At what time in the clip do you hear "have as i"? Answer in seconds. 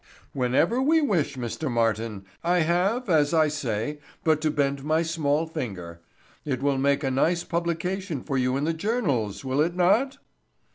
2.61-3.49